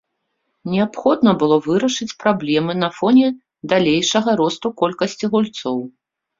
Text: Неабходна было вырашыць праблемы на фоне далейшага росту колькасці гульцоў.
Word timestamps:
Неабходна 0.75 1.33
было 1.43 1.55
вырашыць 1.67 2.17
праблемы 2.23 2.73
на 2.83 2.91
фоне 2.97 3.27
далейшага 3.77 4.29
росту 4.43 4.75
колькасці 4.83 5.25
гульцоў. 5.39 5.79